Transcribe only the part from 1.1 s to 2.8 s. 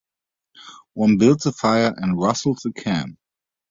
builds a fire and rustles a